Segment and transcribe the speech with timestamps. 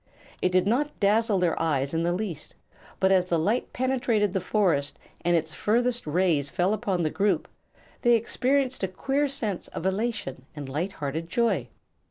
[0.41, 2.55] It did not dazzle their eyes in the least,
[2.99, 7.47] but as the light penetrated the forest and its furthest rays fell upon the group,
[8.01, 11.67] they experienced a queer sense of elation and light hearted joy.